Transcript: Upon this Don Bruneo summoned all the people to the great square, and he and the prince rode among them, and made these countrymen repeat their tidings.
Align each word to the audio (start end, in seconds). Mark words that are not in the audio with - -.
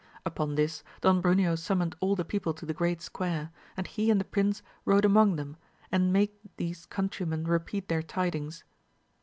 Upon 0.25 0.55
this 0.55 0.83
Don 1.01 1.21
Bruneo 1.21 1.55
summoned 1.55 1.95
all 1.99 2.15
the 2.15 2.25
people 2.25 2.55
to 2.55 2.65
the 2.65 2.73
great 2.73 3.03
square, 3.03 3.51
and 3.77 3.85
he 3.85 4.09
and 4.09 4.19
the 4.19 4.25
prince 4.25 4.63
rode 4.83 5.05
among 5.05 5.35
them, 5.35 5.57
and 5.91 6.11
made 6.11 6.31
these 6.57 6.87
countrymen 6.87 7.43
repeat 7.43 7.87
their 7.87 8.01
tidings. 8.01 8.63